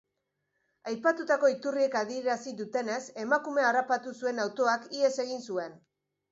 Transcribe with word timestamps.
Aipatutako 0.91 1.49
iturriek 1.55 1.99
adierazi 2.01 2.55
dutenez, 2.63 2.97
emakumea 3.27 3.69
harrapatu 3.71 4.17
zuen 4.23 4.45
autoak 4.49 4.93
ihes 4.99 5.15
egin 5.29 5.49
zuen. 5.53 5.81